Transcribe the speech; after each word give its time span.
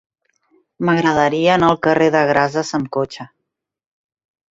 M'agradaria 0.87 1.51
anar 1.55 1.69
al 1.73 1.77
carrer 1.87 2.07
de 2.15 2.21
Grases 2.31 2.71
amb 2.79 2.89
cotxe. 2.99 3.27